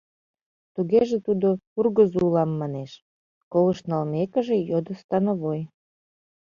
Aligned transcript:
—Тугеже 0.73 1.17
тудо, 1.25 1.49
ургызо 1.79 2.19
улам, 2.27 2.51
манеш?— 2.61 2.91
колышт 3.51 3.83
налмекыже, 3.91 4.57
йодо 4.69 4.93
становой. 5.01 5.61